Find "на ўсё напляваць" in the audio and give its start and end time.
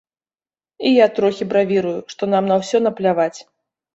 2.53-3.39